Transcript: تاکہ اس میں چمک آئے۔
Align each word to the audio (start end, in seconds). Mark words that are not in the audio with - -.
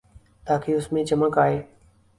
تاکہ 0.45 0.71
اس 0.71 0.91
میں 0.93 1.03
چمک 1.03 1.37
آئے۔ 1.37 1.61